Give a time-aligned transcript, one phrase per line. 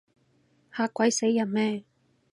[0.71, 1.83] 嚇鬼死人咩？